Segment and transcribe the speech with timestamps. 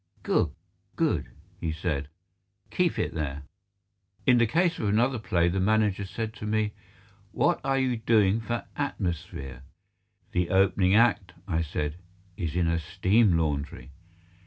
[0.23, 0.49] "Good,
[0.95, 1.27] good,"
[1.59, 2.07] he said;
[2.71, 3.43] "keep it there."
[4.25, 6.73] In the case of another play the manager said to me,
[7.31, 9.61] "What are you doing for atmosphere?"
[10.31, 11.97] "The opening act," I said,
[12.35, 13.91] "is in a steam laundry."